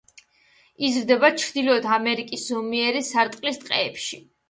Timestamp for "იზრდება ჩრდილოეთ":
0.89-1.87